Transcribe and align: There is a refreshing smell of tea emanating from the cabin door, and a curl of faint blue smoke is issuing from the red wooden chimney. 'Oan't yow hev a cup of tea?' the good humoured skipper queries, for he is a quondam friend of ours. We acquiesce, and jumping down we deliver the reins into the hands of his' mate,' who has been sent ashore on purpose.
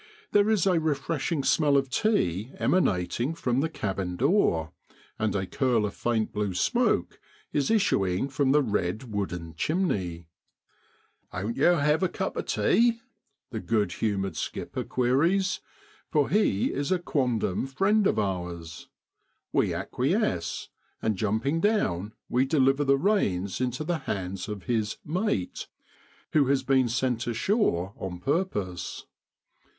There 0.31 0.49
is 0.49 0.65
a 0.65 0.79
refreshing 0.79 1.43
smell 1.43 1.77
of 1.77 1.91
tea 1.91 2.53
emanating 2.57 3.35
from 3.35 3.59
the 3.59 3.69
cabin 3.69 4.15
door, 4.15 4.71
and 5.19 5.35
a 5.35 5.45
curl 5.45 5.85
of 5.85 5.93
faint 5.93 6.33
blue 6.33 6.55
smoke 6.55 7.19
is 7.53 7.69
issuing 7.69 8.27
from 8.27 8.51
the 8.51 8.63
red 8.63 9.13
wooden 9.13 9.53
chimney. 9.53 10.25
'Oan't 11.31 11.55
yow 11.55 11.75
hev 11.77 12.01
a 12.01 12.09
cup 12.09 12.35
of 12.35 12.47
tea?' 12.47 12.99
the 13.51 13.59
good 13.59 13.91
humoured 13.91 14.35
skipper 14.35 14.83
queries, 14.83 15.59
for 16.09 16.29
he 16.31 16.73
is 16.73 16.91
a 16.91 16.97
quondam 16.97 17.67
friend 17.67 18.07
of 18.07 18.17
ours. 18.17 18.89
We 19.53 19.71
acquiesce, 19.71 20.69
and 20.99 21.15
jumping 21.15 21.59
down 21.61 22.13
we 22.27 22.45
deliver 22.45 22.83
the 22.83 22.97
reins 22.97 23.61
into 23.61 23.83
the 23.83 23.99
hands 23.99 24.47
of 24.49 24.63
his' 24.63 24.97
mate,' 25.05 25.67
who 26.33 26.47
has 26.47 26.63
been 26.63 26.89
sent 26.89 27.27
ashore 27.27 27.93
on 27.97 28.17
purpose. 28.19 29.05